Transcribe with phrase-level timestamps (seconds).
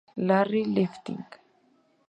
[0.25, 1.29] Larry Flynt".